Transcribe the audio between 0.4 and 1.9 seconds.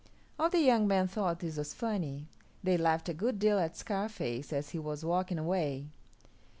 the young men thought this was